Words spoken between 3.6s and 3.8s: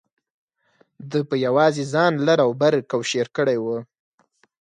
و.